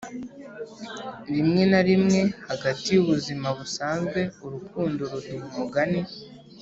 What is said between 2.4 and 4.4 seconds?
hagati yubuzima busanzwe,